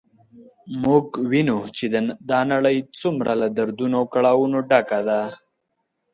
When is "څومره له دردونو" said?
2.99-3.95